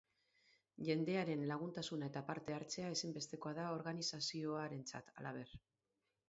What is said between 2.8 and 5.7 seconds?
ezinbestekoa da organizazioarentzat, halaber.